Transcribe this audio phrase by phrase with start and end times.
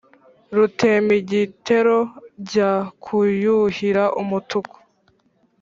[0.55, 1.99] Rutemigitero
[2.39, 2.71] njya
[3.03, 4.77] kuyuhira umutuku